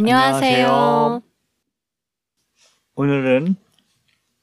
[0.00, 0.66] 안녕하세요.
[0.66, 1.22] 안녕하세요.
[2.96, 3.56] 오늘은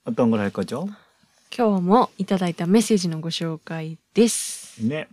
[0.06, 0.88] 어떤 걸 할 거죠?
[1.56, 4.82] 今日もいただいたメッセージのご紹介です。
[4.88, 5.08] 네.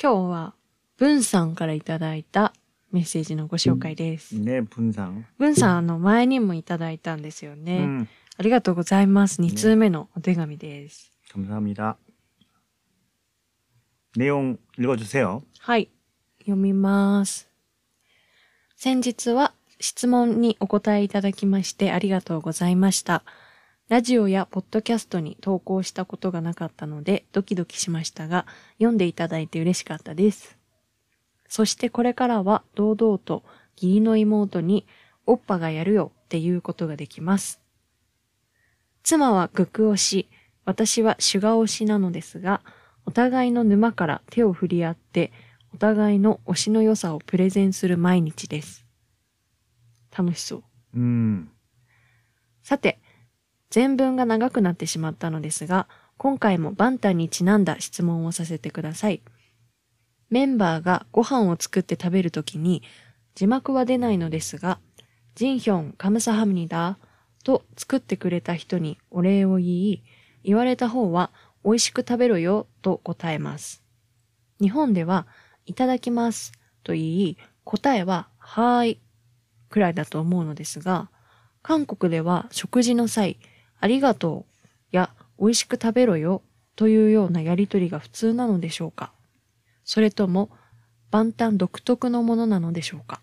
[0.00, 0.54] 今日は
[0.96, 2.52] 文さんからいただいた
[2.92, 4.34] メッセージのご紹介です。
[4.36, 5.24] 네, 분상.
[5.38, 7.78] 文さん、あの前にもいただいたんですよね。
[7.80, 8.06] 음,
[8.38, 9.42] ありがとうございます。
[9.42, 11.12] 2通目のお手紙です。
[11.32, 11.96] 감사합니다.
[14.16, 15.42] 내용 읽어주세요.
[15.60, 15.90] はい。
[16.40, 17.46] 読みます。
[18.83, 23.23] 先日は質問にお答えいただきましてありがとうございました。
[23.87, 28.45] ラジオやポッドキャストに投稿したことがなかったのでドキドキしましたが、
[28.79, 30.57] 読んでいただいて嬉しかったです。
[31.47, 33.43] そしてこれからは堂々と
[33.77, 34.85] 義理の妹に
[35.25, 37.61] おっぱがやるよっていうことができます。
[39.01, 40.29] 妻はグク推し、
[40.65, 42.59] 私はシュガ推しなのですが、
[43.05, 45.31] お互いの沼から手を振り合って、
[45.73, 48.85] お互いの推しの良さをプレゼンする毎日です。
[50.15, 50.63] 楽しそう。
[50.95, 51.47] 음,
[52.61, 53.01] さて、
[53.71, 59.23] 全文が長くなってしまったのですが、今回もバンタンにちなんだ質問をさせてください。
[60.29, 62.83] メンバーがご飯を作って食べるときに、
[63.33, 64.79] 字幕は出ないのですが、
[65.33, 66.99] ジンヒョンカムサハムニダ
[67.43, 70.03] と作ってくれた人にお礼を言い、
[70.43, 71.31] 言われた方は
[71.65, 73.83] 美味しく食べろよと答えます。
[74.61, 75.25] 日本では、
[75.65, 78.99] いただきますと言い、答えは、はーい
[79.69, 81.09] くらいだと思うのですが、
[81.61, 83.39] 韓国では食事の際、
[83.79, 86.41] ありがとうや美味しく食べろよ
[86.75, 89.11] というようなやりとりが普通なのでしょうか
[89.83, 90.49] それとも
[91.11, 93.21] 万端独特のものなのでしょうか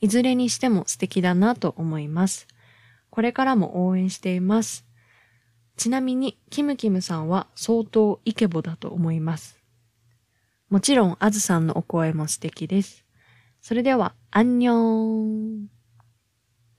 [0.00, 2.46] いずれにしても素敵だなと思います。
[3.10, 4.84] これからも応援しています。
[5.76, 9.58] ちなみに、キムキムさんは相当イケボだと思います。
[10.69, 13.05] もちろん、あずさんのお声も素敵です。
[13.61, 15.67] それでは、アンニョン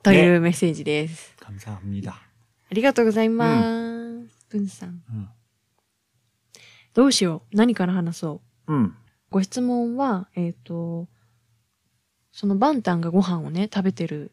[0.03, 1.35] というメッセージです。
[1.41, 2.11] 감사합니다.
[2.71, 4.47] ありがとうございます。
[4.49, 5.03] 文さん。
[5.11, 5.29] 음,
[6.95, 7.57] どうしよう。
[7.57, 8.73] 何から話そう。
[8.73, 8.95] 음,
[9.31, 11.09] ご質問は、えっ、と、
[12.33, 14.33] そのバンタンがご飯をね、食べてる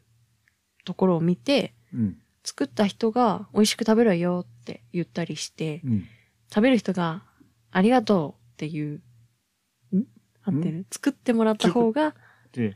[0.85, 6.05] ところを見て、 음, 作った人が美味しく食べろよって言ったりして、 음.
[6.49, 7.23] 食べる人が
[7.71, 9.01] ありがとうっていう、ん
[10.43, 12.15] 合ってる作ってもらった方が
[12.53, 12.73] 네.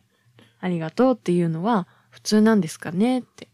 [0.59, 3.47] ありがとうっていうのは普通なんですかねって。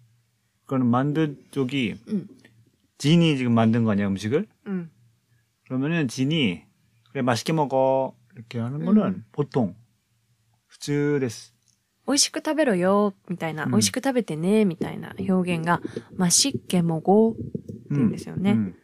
[0.67, 2.27] 그거는 만든 쪽이 음.
[2.97, 4.47] 진이 지금 만든 거 아니야 음식을?
[4.65, 4.91] うん。
[5.65, 6.63] 그러면은 진이
[7.11, 9.25] 그래 맛있게 먹어 이렇게 하는 거는 음.
[9.31, 9.75] 보통
[10.67, 11.53] 普通です.
[12.07, 15.79] 美味しく食べろよ、みたいな、うん美味しく食べてね、みたいな表現が、
[16.15, 17.39] ましっけもごって
[17.91, 18.51] 言うんですよね。
[18.53, 18.73] 음.
[18.73, 18.79] 그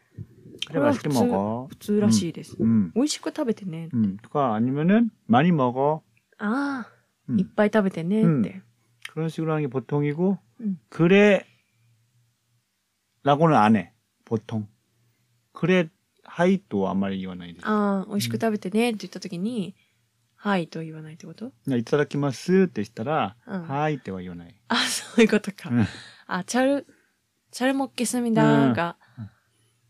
[0.69, 1.67] 래 그럼 맛있게普通- 먹어.
[1.69, 2.55] 普通らしいです。
[2.61, 2.91] 음.
[2.95, 3.89] 美味しく食べてね。
[3.93, 4.17] 음.
[4.21, 6.03] 그거 아니면은 많이 먹어.
[6.37, 7.39] ああ、 음.
[7.39, 8.61] いっぱい食べてねって。
[9.11, 10.79] 그런 식으로 하는 게 보통이고 음.
[10.89, 11.45] 그래
[13.23, 13.93] 라고는 안 해.
[14.25, 14.67] 보통.
[15.53, 15.89] 그래
[16.23, 17.59] 하이도 아마 이거는 이제.
[17.63, 19.75] ああ、美味しく食べてねって言った時に、
[20.35, 23.63] はいと言わないってこと 그냥 이타다키마스 때したら 응.
[23.67, 24.53] 하이 때와 이거나이.
[24.67, 25.69] あ、そういうことか。
[25.69, 25.85] うん
[26.27, 26.85] あ、チャル、
[27.51, 29.29] チャルモッケスミダが、うん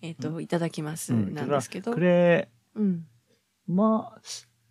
[0.01, 1.91] えっ、と、いただきます、 음, なんですけど。
[1.93, 3.07] 그래 うん。
[3.65, 4.11] 뭐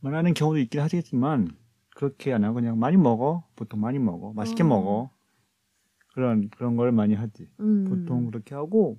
[0.01, 1.57] 말하는 경우도 있긴 하겠지만
[1.95, 3.45] 그렇게 안 하고 그냥 많이 먹어.
[3.57, 4.33] 보통 많이 먹어.
[4.33, 4.67] 맛있게 어.
[4.67, 5.11] 먹어.
[6.15, 7.49] 그런 그런 걸 많이 하지.
[7.59, 7.85] うん。
[7.85, 8.99] 보통 그렇게 하고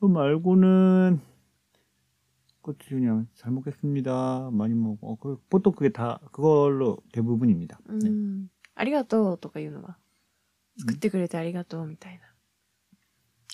[0.00, 1.20] 그 말고는
[2.62, 4.50] 그것도 그냥 잘 먹겠습니다.
[4.52, 4.98] 많이 먹어.
[5.02, 7.78] 어, 그, 보통 그게 다 그걸로 대부분입니다.
[7.88, 8.08] う 네.
[8.10, 8.48] ん。
[8.74, 9.98] ありがとうとか言うのは、
[10.78, 12.25] 作ってくれてありがとうみたいな。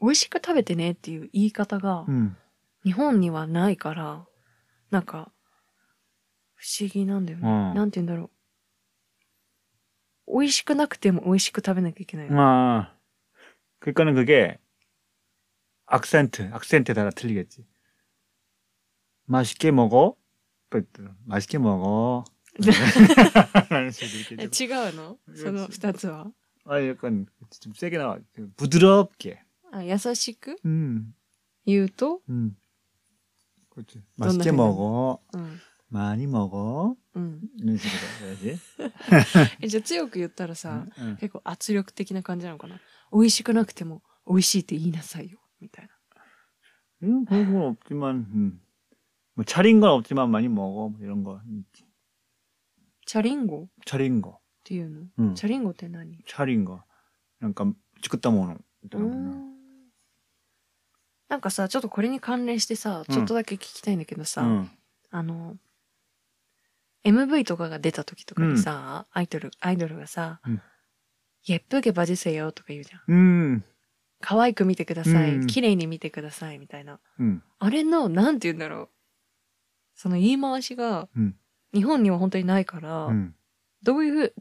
[0.00, 2.36] 美味しく食べてねっていう言い方が 음,
[2.84, 4.26] 日本にはないから、
[4.90, 5.32] なんか、
[6.54, 7.48] 不思議なんだよね。
[7.48, 8.30] うんなんて言うんだろ
[10.26, 10.40] う。
[10.40, 12.28] 美味しくなくても美味しく食べなきゃいけない。
[12.30, 12.94] 아,
[13.80, 14.58] 그러니까는 그게
[15.86, 17.66] 악센트, 악센트에 따라 틀리겠지.
[19.26, 20.16] 맛있게 먹어?
[20.70, 20.80] 또
[21.26, 22.24] 맛있게 먹어.
[23.70, 26.30] 라는 식으로 え 이렇게 違うのその二つは
[26.66, 27.26] 아, 약간
[27.60, 28.18] 좀 세게 나와.
[28.56, 29.40] 부드럽게.
[29.72, 31.14] あ優しく 음,
[31.66, 32.56] 言うと、 음.
[33.70, 34.02] 그렇지.
[34.18, 35.20] 넌 맛있게 나중에 먹어.
[35.34, 35.58] うん。
[35.88, 36.96] 많이 먹어.
[37.14, 37.40] うん。
[37.58, 38.58] 이런 식으로 해야지.
[39.60, 41.16] えじゃあ強く言ったらさ、 응.
[41.16, 42.80] 結構圧力的な感じなのかな
[43.12, 45.38] 美味しくなくても美味しいって言いなさいよ。
[45.60, 45.90] みたいな。
[47.02, 48.60] 응, 그런 건 없지만, 음.
[49.34, 50.88] 뭐 차린 건 없지만 많이 먹어.
[50.90, 51.84] 뭐 이런 거 있지.
[53.06, 54.38] チャリンゴっ 차린 거.
[54.64, 55.34] ていうの、 응.
[55.34, 56.82] チャリンゴって何 차린 거.
[57.40, 57.72] 그러니까
[58.02, 59.54] 作ったものみたいなもんなうん
[61.29, 64.71] なんかさ、ちょっとこれに関連してさ、ちょっとだけ聞きたいんだけどさ、うん
[65.11, 65.55] あの、
[67.05, 70.41] MV とかが出た時とかにさ、アイドル、アイドルがさ、
[71.45, 73.01] ゲップゲバジせよとか言うじゃん。
[73.07, 73.63] うん。
[74.21, 76.99] 可愛く見てくださうい、ん綺麗に見てください、みたいな。
[77.19, 77.43] うん。
[77.59, 78.89] あれの、なんて言うんだろう。
[79.95, 81.07] その言い回しが、
[81.73, 83.35] 日本には本当にないから、うん。
[83.83, 84.35] どういうふう、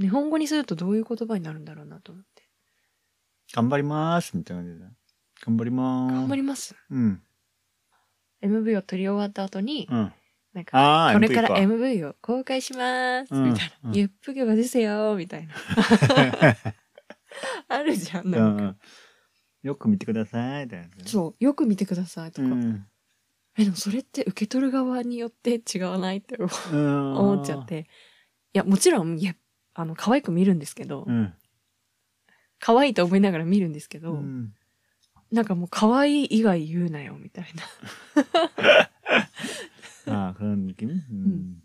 [0.00, 2.48] 日本語にするとどういう言葉になるんだろうなと思って。
[3.54, 4.86] 頑張りますみたいな感じで。
[5.48, 6.14] 頑張ります。
[6.14, 6.74] 頑張ります。
[6.90, 7.22] うん。
[8.42, 10.12] MV を撮り終わった後に、うん。
[10.52, 13.90] なんか、これから MV を公開します、うんみたいな。
[13.92, 15.54] ゆっぷげばですよ、みたいな。
[17.68, 18.62] あるじゃん、なんか。
[18.64, 18.78] ん
[19.62, 20.88] よく見てくださいみたいな。
[21.04, 22.48] そう、よく見てくださいとか。
[22.48, 22.86] ん。
[23.56, 27.66] え、でもそれって受け取る側によって違わないって思思っちゃっ。
[27.66, 27.88] て。
[28.52, 29.34] いや、もちろん、いや、
[29.74, 31.34] あの、可愛く見るんですけど、うん。
[32.60, 34.54] 可愛いと思いながら見るんですけど、うん
[35.31, 37.63] なんかもう可愛い以外言うなよ、みたいな。
[40.05, 40.89] 아, 그런 느낌?
[41.09, 41.61] 음.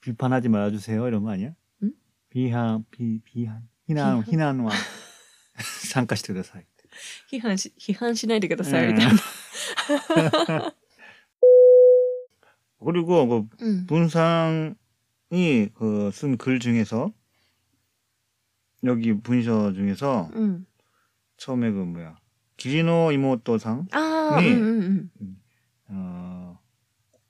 [0.00, 1.06] 비판하지 말아주세요.
[1.08, 1.54] 이런 거 아니야?
[1.82, 1.92] 응?
[2.28, 3.68] 비하, 비, 비한.
[3.86, 4.58] 희난, 비한?
[4.60, 4.70] 희난와.
[5.92, 6.66] 参加してください。
[7.30, 10.74] 批判し、批判しないでください、うんみたいな。
[12.80, 13.86] 그리고 그 うん。
[13.86, 14.74] 분상이
[15.74, 17.12] 그 쓴 글 중에서
[18.84, 20.66] 여기 문서 중에서 うん。
[21.36, 22.16] 처음에 그 뭐야
[22.56, 25.36] 기리노 이모토상 ああ、ねうんうんうん。
[25.88, 26.58] 어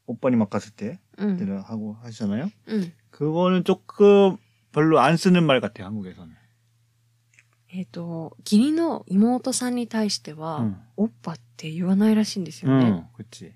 [0.06, 1.37] 오빠니 맡갔을 때 うん。
[1.37, 2.50] 때를 하고 하시잖아요.
[2.66, 2.92] うん。
[3.10, 4.37] 그거는 조금
[4.72, 6.34] 별로 안 쓰는 말 같아요 한국에서는.
[7.72, 10.76] えっ、と、義理の妹さんに対しては、 응.
[10.96, 12.84] おっぱって言わないらしいんですよね。
[12.87, 13.52] 응, 그렇지.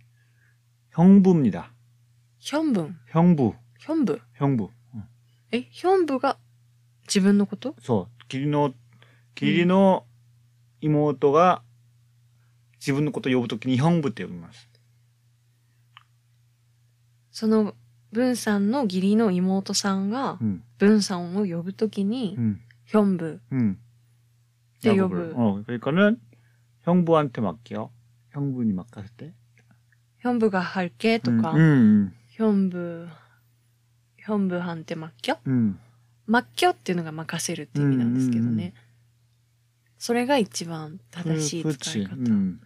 [0.93, 1.73] 형부입니다.
[2.39, 2.97] ヒョンブン。
[3.11, 4.21] 형부, ヒョンブ。
[4.35, 4.71] 형부.
[4.95, 5.03] 응.
[5.51, 6.39] え、ヒョンブが
[7.09, 8.73] 自分のこと 그래서 기리노
[9.35, 9.67] 기
[10.81, 11.63] 리노 이모토가
[12.79, 14.69] 지분 것도 요부토끼니 형부 때呼びます.
[17.31, 17.75] その、
[18.13, 23.79] ブンさんの義理の妹さんが、 응, ブンさんを呼ぶときに、 응, ヒョンブ 응.
[24.83, 25.31] 때 야구를.
[25.31, 25.43] 여부.
[25.43, 26.21] 어, 그러니까는
[26.83, 27.91] 형부한테 맡겨.
[28.31, 29.33] 형부니 맡겼을 때.
[30.21, 33.09] ヒョンブが할게と 응, か、 응, ヒョンブ、
[34.19, 35.79] ヒョンブはんて맡겨 응.
[36.27, 38.75] 맡겨っていうのが任せるって意味なんですけどうんうんうね。
[39.99, 42.09] それが一番正しい 그- 使い 그렇지.
[42.09, 42.17] 方。
[42.31, 42.59] 응,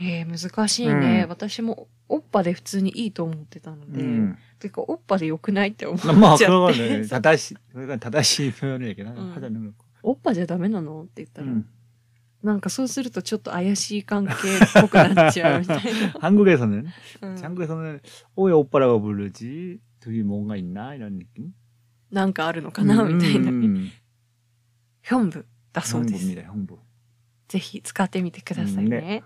[0.00, 4.36] えー、難しいね、うん私もおっぱで普通にいいと思ってたので、 응.
[4.58, 7.08] てかおっぱで良くないって思っ 뭐 ちゃっ 그거는 て。
[7.08, 9.32] 다다시 그러니까 다다시 표현을 얘기는 응.
[9.34, 9.84] 하자는 거고.
[10.02, 11.64] おっぱじゃダメなのって言ったら、 응.
[12.42, 14.36] なんかそうするとちょっと怪しい関係っ
[14.82, 15.78] ぽくなっちゃうみたい
[16.20, 16.92] 한국에서는 な。
[17.22, 18.00] うん 한국에서는
[18.36, 19.80] 어, 왜 오빠라고 부르지?
[20.00, 21.52] 둘이 뭔가 있나 이런 느낌?
[22.12, 23.50] なんかあるのかなみたいな。
[23.50, 23.90] 음,
[25.02, 26.24] ヒョンブ だそうです。
[26.34, 26.42] 형부입니다.
[26.52, 26.78] 형부.
[27.48, 28.84] ぜひ使ってみてくださいね。
[28.84, 29.22] うんね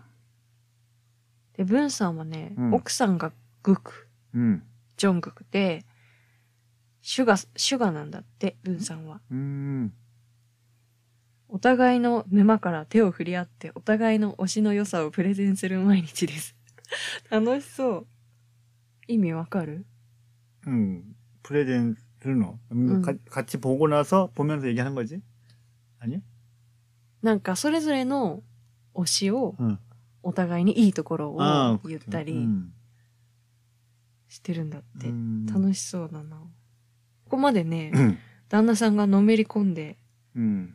[1.54, 3.32] で、ブンさんはね、うん奥さんが
[3.62, 4.62] グク、 음,
[4.96, 5.84] ジョングクで、
[7.02, 9.20] シュガ、シュガなんだって、ブンさんは。
[9.30, 9.92] 음,
[11.48, 16.56] お互いの沼から手を振り合って、お互いの推しの良さをプレゼンする毎日です。
[17.30, 18.06] 楽しそう。
[19.08, 19.84] 意味わかる
[20.66, 22.58] 음, 프레젠스를 넣어.
[22.72, 23.02] 음.
[23.02, 25.20] 가- 같이 보고 나서 보면서 얘기하는 거지?
[25.98, 26.20] 아니야?
[27.26, 28.42] なんか、それぞれの
[28.94, 29.78] 推しを、 응.
[30.24, 32.10] お互いにいいところを 아, 言っ 그렇죠.
[32.12, 32.72] たり 음,
[34.28, 35.08] してるんだって。
[35.08, 36.36] 음, 楽しそうだな。
[36.36, 39.96] ここまでね、 음, 旦那さんがのめり込んで
[40.36, 40.74] 음,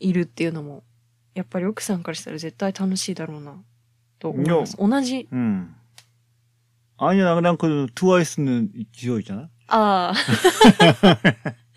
[0.00, 0.82] いるっていうのも、
[1.34, 3.54] やっぱり奥さんからしたら絶対楽しいだろうな、
[4.18, 4.76] と思います。
[4.76, 5.74] 同じ、 음.
[6.98, 9.48] 아니야, 난 그 트와이스는 지효 있잖아.
[9.68, 10.14] ああ。
[10.14, 11.16] オッ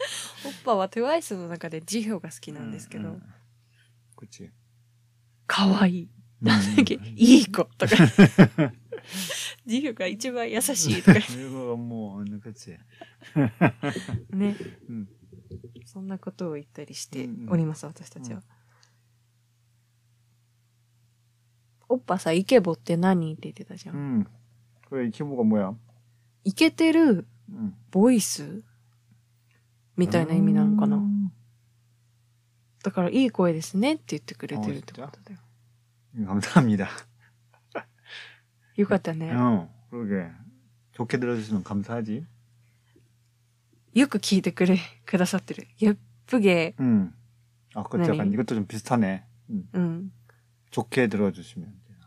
[0.65, 3.21] パは TWICE の中でジヒョが好きなんですけど、うんうん、
[4.17, 4.51] こっち
[5.47, 6.09] かわいい。
[6.41, 7.95] なんだっけ、いい子とか。
[9.67, 11.21] ジヒョが一番優しいとか。
[11.37, 12.71] 英語がもう、あんかち。
[14.31, 14.57] ね、
[14.89, 15.09] うん。
[15.85, 18.43] そんなことを言ったりしております、うんうん、私たちは。
[21.89, 23.33] おっぱさ、イケボって何？
[23.35, 23.97] って言ってたじゃん。
[23.97, 24.27] うん。
[24.89, 25.75] これイケボがもや
[26.45, 27.27] イケてる
[27.91, 28.63] ボイス、
[29.98, 30.98] みたいな意味なのかな。
[30.98, 31.32] 음.
[32.84, 35.40] だから、いい声ですねって言ってくれてるってことだよ。
[36.16, 36.90] 음, 감사합니다.
[38.76, 39.32] よかったね。
[39.34, 40.32] 어, 그러게.
[40.94, 42.26] 좋게 들어주시면 감사하지.
[43.96, 45.68] よく聞いてくれ、くださってる。
[45.82, 47.14] 예쁘게 음.
[47.76, 48.14] 아, 그것도 네네.
[48.18, 49.26] 약간 이것도 좀 비슷하네.
[49.50, 49.70] 음.
[49.76, 50.12] 응.
[50.72, 51.98] 좋게 들어주시면 돼요.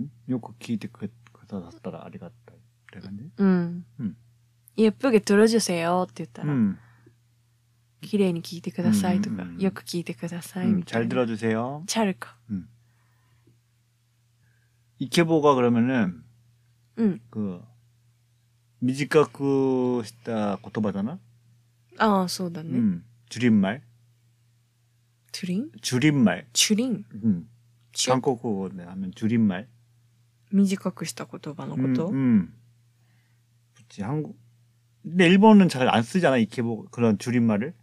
[0.00, 0.10] 음?
[0.28, 2.54] 요거 기대 그, 그다았더라 아리갔다.
[2.86, 3.30] 그래간데?
[3.38, 3.84] うん。
[4.78, 6.76] うん예쁘게 들어주세요って言ったら、 음.
[8.00, 11.08] 綺麗に聞いてくださいとか、うんうんうんよく聞いてください 음, みたい 잘 な。
[11.26, 11.84] 들어주세요.
[11.86, 12.36] チャルか。
[14.98, 16.24] 이케보가 그러면은
[16.96, 17.20] うん。
[17.30, 17.60] 그
[18.80, 21.18] 미지카쿠 시다 고토바잖아.
[21.98, 22.70] ああ、そうだね。
[22.78, 23.04] 음.
[23.28, 23.82] 줄임말.
[25.32, 26.46] チュリン 줄임말.
[26.52, 27.48] チュリン 음.
[27.92, 29.68] チュ 한국어 하면 줄임말.
[30.52, 32.52] 短くした言葉のこ 음, と、 음.
[33.76, 34.36] 그치 한국.
[35.02, 37.74] 근데 일본은 잘 안 쓰잖아 이케보 그런 줄임말을.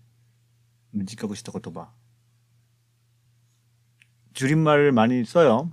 [0.91, 1.93] 미지카쿠 시다 고토바.
[4.33, 5.71] 줄임말을 많이 써요.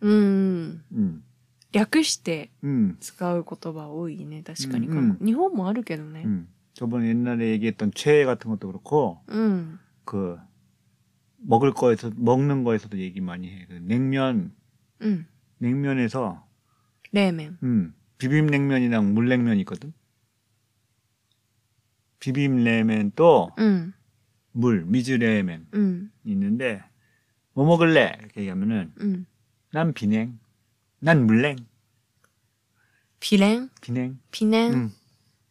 [0.00, 0.84] うん。
[0.92, 1.24] 음.
[1.72, 2.96] 略して 음.
[3.00, 4.42] 使う言葉多いね。
[4.42, 6.22] 確かに、うんうん日本もあるけどね。
[6.24, 6.48] 음.
[6.74, 9.78] 저번에 옛날에 얘기했던 최 같은 것도 그렇고 うん。
[10.04, 10.38] 그
[11.38, 13.66] 먹을 거에서 먹는 거에서도 얘기 많이 해.
[13.68, 14.52] 그 냉면
[15.00, 15.26] うん。
[15.58, 16.46] 냉면에서
[17.12, 17.58] 冷麺。
[17.62, 19.92] 음, 비빔냉면이랑 물냉면 있거든.
[22.22, 23.92] 비빔냉면 또 うん。
[24.52, 26.10] 물, 미즈냉면 うん。
[26.24, 26.82] 있는데
[27.54, 28.16] 뭐 먹을래?
[28.20, 29.26] 이렇게 얘기하면은 うん。
[29.72, 30.38] 난 비냉,
[31.00, 31.56] 난 물냉,
[33.20, 34.90] ピレン 비냉, ピネン、 음,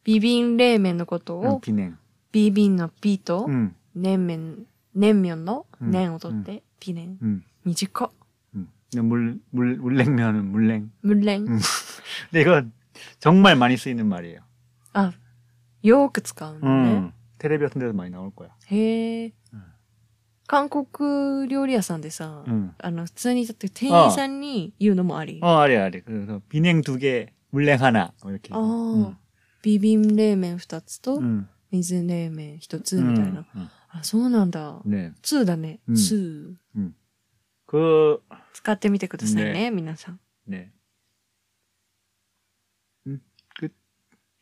[0.04, 1.96] ビビン冷麺のことを、 음, 비냉,
[2.32, 7.18] ビビンのピと、 음, 麺麺、麺麺のうん麺を取って、ピネン。
[7.22, 8.12] 음, 短っ。
[8.56, 8.68] 음.
[8.92, 10.90] 근데 물, 물, 물냉면은 물냉.
[11.04, 11.48] 無連。
[11.48, 11.60] 음.
[12.32, 12.64] 근데 이거
[13.20, 14.40] 정말 많이 쓰이는 말이에요.
[14.94, 15.12] あ、
[15.83, 16.93] よく使うのね。
[16.93, 18.51] うん、テレビを見てる前に治る子や。
[18.67, 19.33] へえ、う、
[20.47, 25.39] 韓国料理屋さんでさ、うん、あの、普通にだって店員さんに言うのもあり。
[25.43, 26.03] ああ、ありあり。
[26.49, 28.15] ビネン두 개、 물냉ハナ。
[28.23, 28.55] 이렇 게。
[28.55, 29.19] ああ、うん、
[29.63, 31.21] ビビン冷麺2つと、
[31.71, 33.47] 水冷麺1つみたいな。
[33.91, 34.81] あ、そうなんだ。
[34.85, 35.15] ね。
[35.23, 35.81] 2だね。
[35.89, 36.55] 2。
[36.77, 36.95] うん。
[37.67, 38.23] く
[38.53, 40.21] 使ってみてくださいね、ね皆さん。
[40.47, 40.73] ね。
[43.09, 43.21] ん、
[43.59, 43.73] グッ、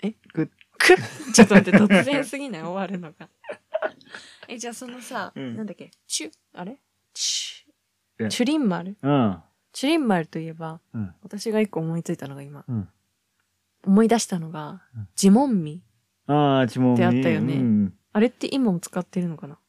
[0.03, 0.15] え？
[0.35, 0.96] グッ、く
[1.34, 3.30] ちょっと待って、突然すぎない終わるのが。
[4.48, 6.78] え、じゃあそのさ、うんなんだっけ、チュ、あれ
[7.14, 7.66] チ
[8.20, 9.40] えュ、チュリンマル 어.
[9.74, 11.14] チュリンマルといえば、 응.
[11.24, 12.88] 私が一個思いついたのが今、 응.
[13.86, 15.82] 思い出したのがうん、ジモンミ。
[16.28, 16.94] 아, 지몸이.
[16.96, 17.94] ってあったよね 음.
[18.14, 19.60] あれって今も使ってるのかな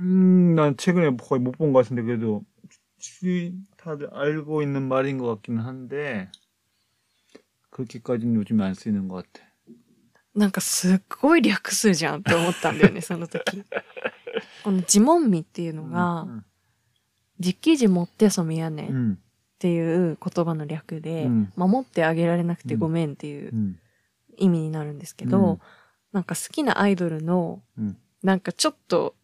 [0.00, 2.44] 음, 난 최근에 거의 못 본 것 같은데 그래도
[2.98, 6.30] 주위 다들 알고 있는 말인 것 같기는 한데
[7.78, 9.46] 그렇게까지는 요즘에 안 쓰이는 것 같아.
[10.34, 13.62] なんかすっごい略数じゃんって思ったんだよね、 その時。
[14.64, 16.42] このジモンミっていうのが、 음,
[17.38, 19.18] 実記事持ってそみやねんっ 음,
[19.58, 23.78] ていう言葉の略で、うん守ってあげられなくてごめんっていう 음,
[24.36, 25.60] 意味になるんですけど、うん
[26.12, 27.96] なんか好きなアイドルの、 음.
[28.22, 29.16] なんかちょっと、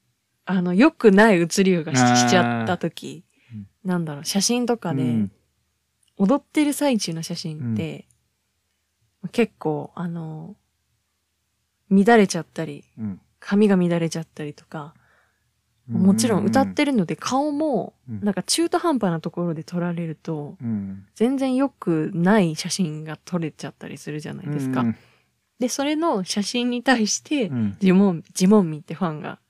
[0.44, 5.30] あの、良くない写りがしあーしちゃった時、うんなんだろう、写真とかで、 음,
[6.16, 8.06] 踊ってる最中の写真って、
[9.32, 10.56] 結構、あの、
[11.90, 13.18] 乱れちゃったり、 음.
[13.38, 14.94] 髪が乱れちゃったりとか、
[15.88, 24.82] もちろん歌ってるので顔も、うんなんか中途半端なところで撮られると、 음, 全然良くない写真が撮れちゃったりするじゃないですか。
[24.82, 24.94] 음,
[25.58, 27.76] で、それの写真に対して、 음.
[27.80, 29.40] ジモン、ジモンミってファンが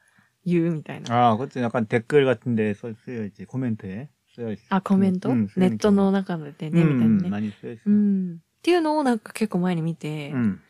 [0.46, 1.30] 言うみたいな。
[1.30, 3.44] 아, 그것도 약간 댓글 같은데 써, 쓰여있지.
[3.44, 4.60] 코멘트에 쓰여있어.
[4.70, 7.28] あ、コメント、うんネットの中でね、みたいな 음, ね。
[7.28, 7.80] 많이 쓰여있어.
[7.86, 8.38] うん。
[8.64, 10.60] っていうのをなんか結構前に見て、 음.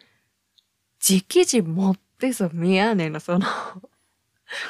[1.00, 3.46] 直字持ってさ、見やねんな、その、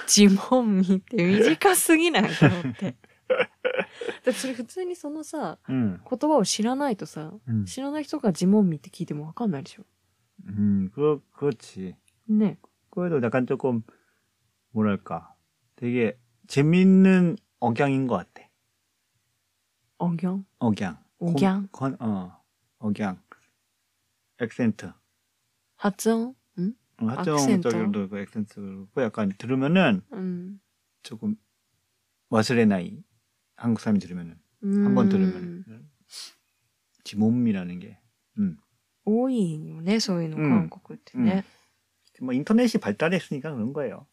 [0.07, 2.97] ジモンミって短すぎないと思って。
[3.31, 3.37] だ
[4.23, 7.65] ってそれ普通にそのさ、 음, 言葉を知らないとさ、 음.
[7.65, 9.85] 知らない人がジモンミって聞いてもわかんないでしょ。
[10.49, 11.95] 음, 그, 그렇지.
[12.29, 12.59] ね。
[12.91, 13.83] 그래도 약간 조금,
[14.73, 15.35] 뭐랄까.
[15.77, 16.19] 되게
[16.49, 18.49] 재밌는 억양인 것 같아.
[19.99, 20.99] おぎゃん 억양.
[21.21, 21.69] 억양?
[21.73, 22.33] 건, 어,
[22.80, 23.22] 억양,
[24.40, 24.92] 액센트.
[25.76, 26.36] 하정?
[26.60, 26.74] 응?
[27.02, 30.60] 어, 하정적으로도 그 액센트 그렇고 약간 들으면은 음.
[31.04, 31.36] 조금
[32.30, 33.04] 와슬의 나이
[33.56, 34.86] 한국 사람이 들으면은 음.
[34.86, 35.66] 한번 들으면은
[37.04, 38.00] 지몸이라는 게
[38.40, 38.58] 음.
[39.06, 40.44] 오이네 소위는 음.
[40.44, 41.38] 그런 것 같은데.
[41.38, 41.42] 음.
[42.22, 44.08] 뭐 인터넷이 발달했으니까 그런 거예요.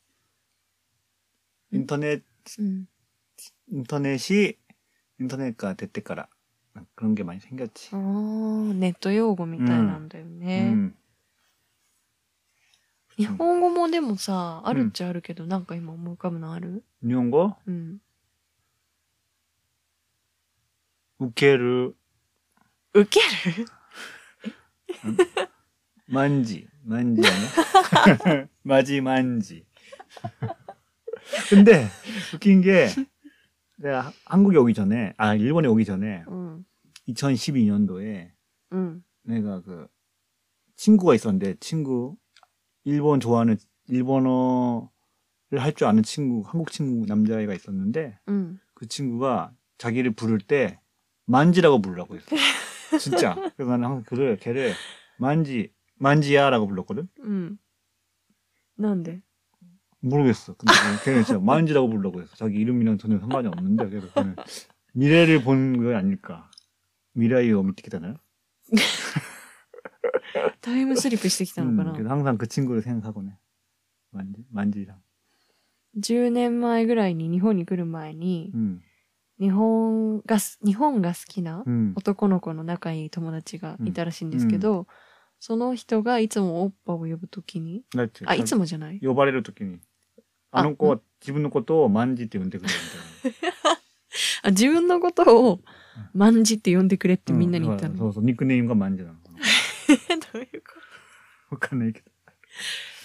[1.71, 2.25] 인터넷
[2.59, 2.87] 음.
[3.69, 4.59] 인터넷이
[5.21, 6.29] 인터넷가 됐대から
[6.96, 7.90] 그런 게 많이 생겼지.
[7.94, 10.74] ああ、ネット用語みたいなんだよね。
[10.74, 10.96] 음.
[13.18, 18.00] 日本語もでもさ、あるっちゃあるけど、なんか今思い浮かぶのある 일본어 うん。
[21.20, 21.94] 우케르
[22.94, 23.20] 受け
[23.50, 23.66] る
[26.08, 28.48] 만지, 만지 아니야?
[28.62, 29.66] 마지 만지.
[31.50, 31.88] 근데
[32.36, 32.88] 웃긴 게
[33.83, 36.65] 내가 한국에 오기 전에 아 일본에 오기 전에 음.
[37.09, 38.31] 2012년도에
[38.73, 39.05] 음.
[39.23, 39.89] 내가 그
[40.77, 42.17] 친구가 있었는데 친구
[42.85, 43.57] 일본 좋아하는
[43.89, 44.89] 일본어를
[45.59, 48.61] 할 줄 아는 친구 한국 친구 남자애가 있었는데 음.
[48.75, 50.81] 그 친구가 자기를 부를 때
[51.27, 52.27] 만지라고 부르라고 했어
[53.01, 54.73] 진짜 그래서 나는 항상 그를 걔를
[55.19, 57.09] 만지 만지야라고 불렀거든.
[57.21, 57.59] 음.
[58.77, 59.23] 나한데
[60.02, 60.54] 모르겠어.
[60.56, 62.36] 근데 걔는 진짜 만지라고 부르라고 했어.
[62.36, 64.36] 자기 이름이랑 전혀 상관이 없는데 그래서 걔는
[64.94, 66.50] 미래를 본 거 아닐까.
[67.16, 68.16] 미래を見てきたな.
[70.62, 73.38] タイムスリップしてきたのかな、 음, 그래서 항상 그 친구를 생각하곤 해.
[74.12, 74.96] 만지 만지랑.
[76.00, 78.80] 10年前ぐらいに日本に来る前に、 음,
[79.40, 84.88] 日本がす、日本が好きな 음, 男の子の仲いい友達がいたらしいんですけど、
[85.40, 88.24] その人がいつもオッパを呼ぶときに、 그렇지.
[88.28, 89.80] あ、いつもじゃない 呼ばれる時に
[90.53, 92.69] あの子は自分のことを万事って呼んでくれ
[93.25, 93.53] みたい
[94.45, 94.51] な。
[94.51, 95.61] 自分のことを
[96.15, 99.39] 万事って呼んでくれってみんなに言ったの、うん、そうそう、ニックネームが万事なのかな。
[100.33, 100.75] どういうこ
[101.51, 101.55] と？
[101.55, 102.07] わかんないけど。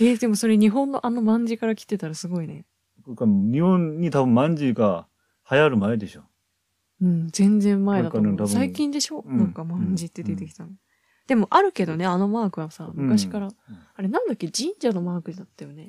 [0.02, 2.66] えー、でもそれ日本のあの万事から来てたらすごいね。
[3.06, 5.08] 日本に多分万事が
[5.50, 6.24] 流行る前でしょ。
[7.02, 8.34] うん、全然前だと思う。
[8.34, 10.70] ね、最近でしょ、うん、なんか万事って出てきたの。
[10.70, 10.78] うん、
[11.28, 13.50] でもあるけどね、あのマークはさ、昔から。
[13.96, 14.50] あれなんだっけ？
[14.50, 15.88] 神社のマークだったよね。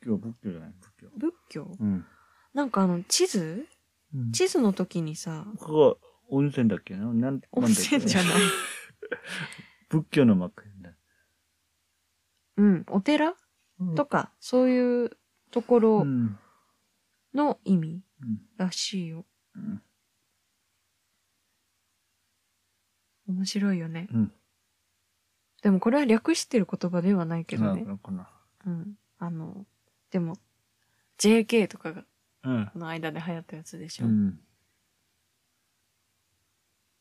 [0.00, 1.08] 仏教、仏教じゃない仏教。
[1.16, 2.06] 仏教、うん、
[2.54, 3.66] なんかあの、地図、
[4.14, 5.46] うん、地図の時にさ。
[5.58, 6.94] ここ、温泉だっけ？
[6.96, 8.32] ななん温泉じゃない。
[9.88, 10.90] 仏教の幕だ。
[12.56, 13.34] うん、お寺、
[13.78, 15.16] うん、とか、そういう
[15.50, 16.06] ところ
[17.34, 18.02] の意味
[18.56, 19.24] らしいよ。
[23.26, 24.08] 面白いよね。
[25.62, 27.84] でもこれは略してる言葉ではないけどね。
[28.66, 28.98] うん。
[29.18, 29.66] あの、
[30.11, 30.35] でも、
[31.17, 32.05] JK とかが、
[32.43, 32.71] うん。
[32.75, 34.05] の間で流行ったやつでしょ。
[34.05, 34.39] 음.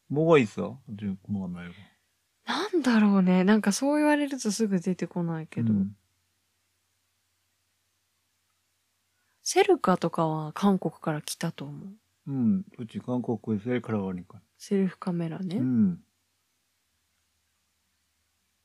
[0.09, 0.81] 뭐가 있어?
[0.98, 1.75] 지금 뭐가 말고.
[2.44, 3.44] なんだろうね。
[3.44, 5.72] なんかそう言われるとすぐ出てこないけど。
[5.72, 5.96] 음.
[9.42, 11.88] セルカとかは韓国から来たと思う。
[12.29, 13.01] 음, 그렇지.
[13.05, 14.40] 한국에 셀카라고 하니까.
[14.59, 15.57] セルフカメラね。
[15.59, 16.05] 음.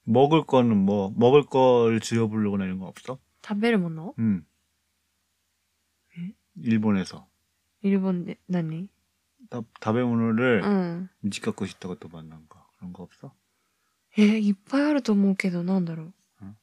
[0.05, 3.19] 먹을 거는 뭐, 먹을 걸 지어보려거나 이런 거 없어?
[3.45, 4.45] 食べるもの 음.
[6.17, 6.33] 에?
[6.61, 7.25] 일본에서.
[7.83, 8.89] 日本で何
[9.49, 11.09] 다, 다베모노를 うん。
[11.21, 12.65] 미치갖고 싶다고 또 만난 거.
[12.77, 13.31] 그런 거 없어?
[14.17, 16.13] えーいっぱいあると思うけど、なんだろう。
[16.41, 16.57] うん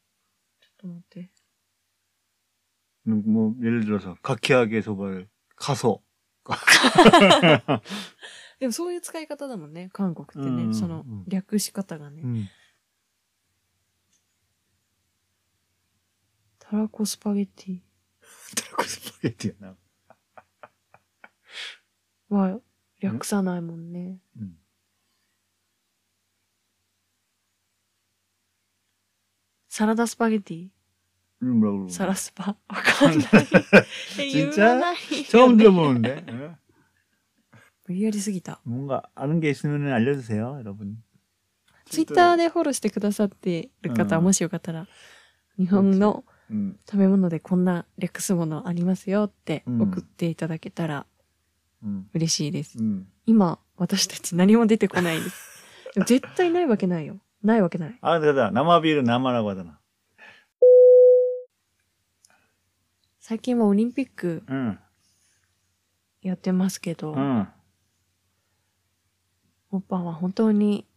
[0.61, 1.31] ちょっと待って。
[3.07, 6.03] 음, 뭐, 예를 들어서, 가키하게 소발, 가소.
[8.61, 10.65] でもそういう使い方だもんね、韓国ってね。
[10.65, 12.23] うんそのうん略し方がね。
[12.23, 12.49] 음.
[16.69, 17.79] たらこスパゲッティ
[18.57, 19.77] 타코 스파게티야, 나.
[22.29, 22.61] は
[23.01, 24.19] 略さないもんね。
[24.41, 24.57] 음.
[29.69, 30.69] サラダスパゲッティ
[31.43, 31.91] 음, 뭐라고 그러고.
[31.91, 33.29] サラスパ わかんない。
[34.21, 34.67] え言 진짜?
[34.67, 36.25] わないよね 처음 들어보는데?
[36.29, 36.57] 예?
[37.87, 38.61] 無理やりすぎた。
[38.65, 41.03] 뭔가 아는 게 있으면 알려주세요, 여러분.
[41.87, 44.87] ツイッターでフォローしてくださってる方、うんもしよかったら、
[45.59, 51.06] 日本の 食べ物でこんな略すものありますよって送っていただけたら
[52.14, 52.80] 嬉しいです。
[52.80, 55.64] うんうん、今、私たち何も出てこないです。
[56.06, 57.20] 絶対ないわけないよ。
[57.44, 57.98] ないわけない。
[58.02, 59.80] あ、だだ、生ビール生ラバだな。
[63.20, 64.44] 最近はオリンピック
[66.22, 67.48] やってますけど、うん、
[69.88, 70.88] パっは本当に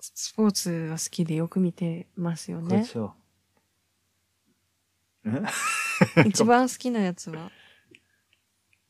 [0.00, 2.84] スポーツが好きでよく見てますよね。
[2.84, 3.12] そう
[6.25, 7.49] 一番好きなやつは。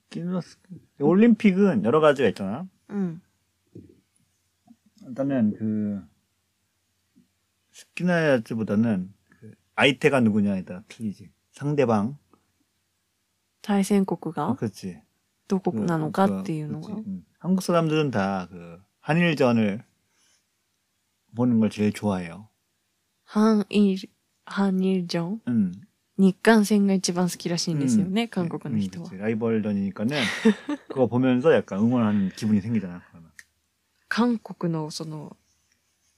[0.10, 0.58] 기노스-
[1.00, 2.68] 올림픽은 여러 가지가 있잖아.
[2.90, 3.22] うん。
[5.08, 6.04] 일단은 그
[7.72, 11.32] 스키나야츠보다는 그 아이테가 누구냐에 따라 틀리지.
[11.52, 12.18] 상대방.
[13.62, 15.02] 対戦国 아, が 그렇지.
[15.48, 16.92] どこ 그, なのか 그, っていうの 그렇지.
[16.94, 17.04] が。
[17.08, 17.24] 응.
[17.40, 19.84] 한국 사람들은 다 그 한일전을
[21.36, 22.50] 보는 걸 제일 좋아해요.
[23.26, 24.10] 韓日、
[24.46, 25.72] 韓日ジョン 응.
[26.18, 28.28] 日韓戦が一番好きらしいんですよね、 응.
[28.28, 29.18] 韓国の 응, 人は 그렇지. 。
[29.18, 30.18] 라이벌전이니까는
[30.90, 33.02] 그거 보면서 약간 응원하는 기분이 생기잖아.
[33.12, 33.32] 그러면.
[34.10, 35.36] 韓国のその、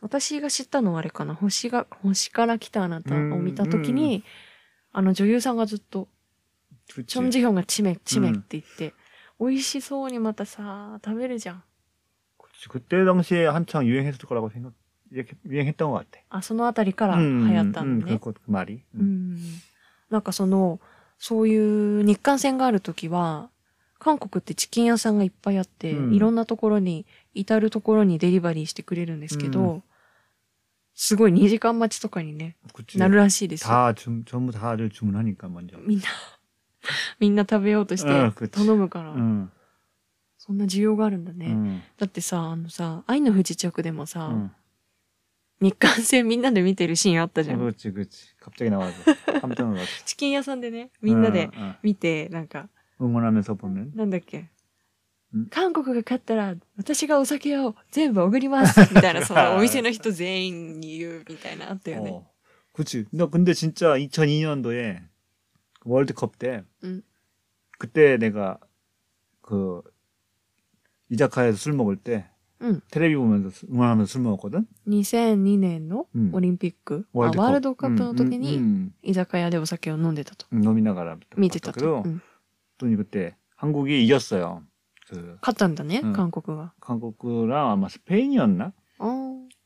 [0.01, 4.23] 私が知ったのはあれかな、星が、星から来たあなたを見たときに、
[4.91, 6.07] あの女優さんがずっと、
[6.93, 7.05] 그렇지.
[7.05, 8.93] チョンジヒョンがチメク、チメクって言って、
[9.39, 11.63] 美味しそうにまたさ、食べるじゃん。
[12.37, 12.69] 그렇지.
[12.69, 14.73] 그때 당시에 한창 유행했을 거라고 생각,
[15.11, 16.19] 이렇게 유행했던 것 같아.
[16.29, 18.19] あ、そのあたりから流 음, 行ったん 음, だね。
[18.19, 18.83] 그, 그 말이.
[18.95, 19.01] う。
[19.03, 19.37] ん。
[20.09, 20.79] なんかその、
[21.17, 23.49] そういう日韓戦があるときは、
[23.99, 29.83] 韓国ってチキン屋さんがいっぱいあって、うんいろんなところに、至るところにデリバリーしてくれるんですけど、う
[30.93, 32.99] すごい2時間待ちとかにね、 그치.
[32.99, 33.69] なるらしいですよ。
[33.69, 35.77] 다 주, 전부 다들 주문하니까 먼저.
[35.79, 36.05] みんな、
[37.19, 39.49] みんな食べようとしてうんこっち頼むから、 응,
[40.37, 41.47] そんな需要があるんだね。
[41.49, 44.51] 응, だってさ、あのさ、愛の不時着でもさ、 응.
[45.61, 47.59] 日韓戦みんなで見てるシーンあったじゃん。
[47.59, 48.35] 그렇지, 그렇지.
[48.39, 48.93] 갑자기 나와서
[49.41, 49.85] 깜짝 놀랐어.
[50.05, 51.75] チキン屋さんでね、みんなで 응, 응.
[51.83, 52.67] 見て、なんか、
[53.01, 53.91] 응원하면서 보는.
[53.95, 54.49] なんだっけん
[55.49, 62.11] 韓国が勝ったら、私がお酒を全部おごりますみたいな、そのお店の人全員に言うみたいなあったよね。
[62.11, 62.23] 어.
[62.73, 63.05] 그치.
[63.13, 64.99] 나 근데 진짜 2002년도에
[65.85, 67.01] 월드컵 때 응.
[67.79, 68.59] 그때 내가
[69.41, 69.81] 그
[71.09, 72.29] 이자카야에서 술 먹을 때
[72.61, 72.79] 응.
[72.91, 74.65] 테레비 보면서 술- 응원하면서 술 먹었거든.
[74.87, 77.39] 2002年のうんオリンピック、あ 월드컵.
[77.43, 80.45] ワールドカップの時 응, に 응, 居酒屋でお酒を飲んでたと。
[80.53, 82.01] 응.飲みながら 見てたと。
[82.03, 82.09] 봤다.
[82.09, 82.21] うん、
[82.77, 84.63] 또 그때 한국이 이겼어요.
[85.09, 86.71] 그 勝ったんだね、うん韓国が。
[86.79, 88.71] 한국이랑 아마 스페인이었나?
[88.99, 89.03] あ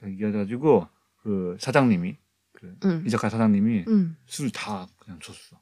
[0.03, 0.88] ー 이겨가지고
[1.21, 2.17] 그 사장님이
[2.53, 3.03] 그 うん。
[3.06, 4.17] 이자카 사장님이 うん。
[4.25, 5.60] 술 다 그냥 줬어.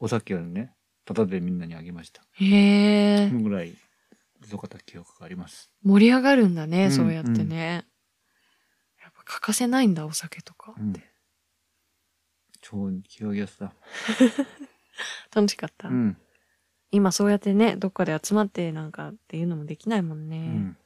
[0.00, 0.70] 오사케였네.
[1.04, 2.22] 다다데 민나니 아기마시다.
[2.40, 3.74] へえ 그 、ぐらい
[4.44, 5.70] 遅かった記憶があります。
[5.82, 7.86] 盛り上がるんだね、うんそうやってね。
[9.02, 10.74] やっぱ欠かせないんだ、お酒とか。
[10.78, 10.94] 음.
[12.62, 13.70] 좋은 기억이었어.
[15.34, 15.88] 楽しかった。
[15.88, 16.16] 음.
[16.92, 20.36] 今そうやってね、どっかで集まってなんかっていうのもできないもんね。
[20.38, 20.76] 음.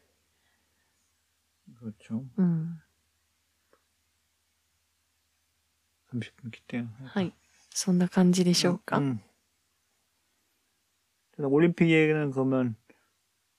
[1.80, 2.24] 그렇죠.
[2.37, 2.80] うん。
[6.12, 6.87] 30분 기대요.
[7.07, 7.33] はい。
[7.70, 8.98] そんな感じでしょうか。
[8.98, 9.20] 음.
[11.33, 12.76] 그래서 올림픽 얘기는 그러면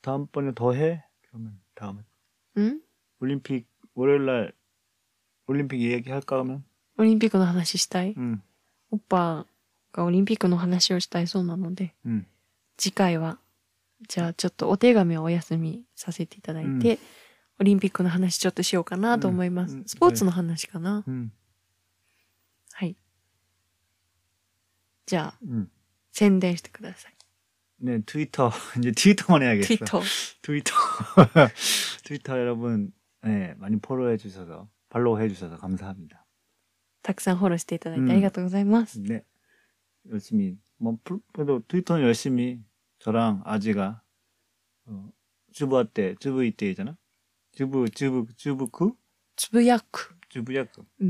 [0.01, 1.03] 다음번에 더 해?
[1.29, 2.03] 그러면 다음에
[2.55, 2.81] うん、
[3.19, 4.53] 올림픽 월요일 날
[5.47, 6.63] 올림픽 얘기할까 하면?
[6.97, 8.41] オリンピックの話したい 음.
[8.91, 9.45] オッパ
[9.91, 12.25] がオリンピックの話をしたいそうなので、 음.
[12.77, 13.39] 次回は、
[14.07, 16.99] じゃあちょっとお手紙をお休みさせていただいて、
[17.59, 19.73] オリンピックの話ちょっとしようかなと思います。
[19.73, 21.31] うんうんスポーツの話かな、 음.
[22.73, 22.95] はい。
[25.05, 25.69] じゃあ、 음.
[26.11, 27.13] 宣伝してください。
[27.79, 28.51] 네, 트위터.
[28.79, 29.67] 이제 트위터만 해야겠어.
[29.67, 30.01] ツイート。
[30.41, 30.73] 트위터.
[32.03, 32.91] 트위터 여러분,
[33.23, 36.25] 네, 많이 포로해 주셔서, 팔로우 해 주셔서 감사합니다.
[37.01, 38.99] たくさんフォローしていただいうんてありがとうございます。
[39.01, 39.23] 네.
[40.09, 42.61] 열심히, 뭐, 프로- 그래도 트위터는 열심히
[42.99, 44.01] 저랑 아지가,
[44.85, 45.09] 어,
[45.51, 46.97] 주부할 때, 주부이 때잖아?
[47.53, 48.95] 주부, 주부, 주부쿠?
[49.35, 50.15] つぶやく。
[50.29, 50.85] 주부야쿠.
[51.01, 51.05] う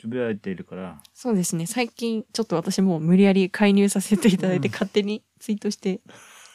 [0.00, 1.02] 주부할 때 이럴 거라.
[1.14, 1.66] そうですね。
[1.66, 6.00] 最近、ちょっと私も無理やり介入させていただいて、うん勝手にツイートして、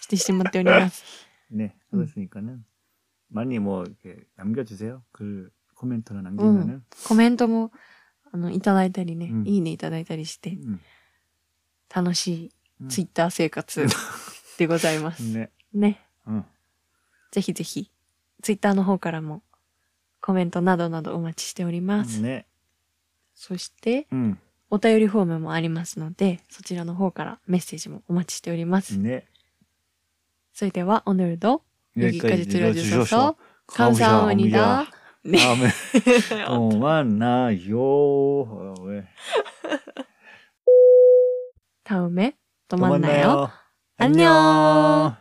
[0.01, 1.03] してしまっております。
[1.51, 2.05] 네, 음.
[2.05, 2.63] 그렇으니까는
[3.29, 5.01] 많이 뭐, 이렇게 남겨주세요.
[5.11, 6.83] 글, 코멘트나 남기면은.
[7.07, 7.71] コメントも、
[8.31, 10.79] あの、いただいたりね、うんいいねいただいたりして、 음.
[11.93, 13.85] 楽しうんいツイッター生活
[14.57, 15.23] でございます。
[15.23, 15.49] 네.
[15.73, 15.99] ね。
[16.27, 16.45] 응.
[17.31, 17.89] ぜひぜひ、
[18.43, 19.41] ツイッターの方からも、
[20.21, 22.21] コメントなどなどお待ちしております。
[22.21, 22.45] 네.
[23.35, 24.37] そして、 응.
[24.69, 28.97] お便りフォームもありますので、そちらの方からメッセージもお待ちしております。
[28.97, 29.25] 네.
[30.53, 31.61] それでは、오늘도
[31.97, 33.35] 여기까지 여기까지 들어주셔서 들어주셔서
[33.67, 34.85] 감사합니다.
[35.23, 35.37] 네.
[35.37, 35.69] 다음에
[36.47, 37.79] 또 만나요.
[37.79, 39.07] 어, 왜?
[41.83, 42.37] 다음에
[42.67, 43.49] 또 만나요.
[43.97, 45.17] 안녕.